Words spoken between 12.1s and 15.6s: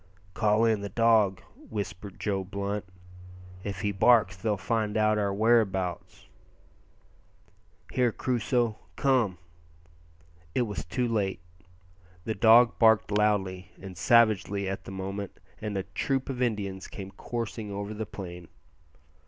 the dog barked loudly and savagely at the moment,